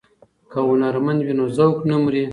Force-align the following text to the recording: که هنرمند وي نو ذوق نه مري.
که 0.51 0.59
هنرمند 0.69 1.19
وي 1.25 1.33
نو 1.37 1.45
ذوق 1.57 1.77
نه 1.89 1.95
مري. 2.03 2.23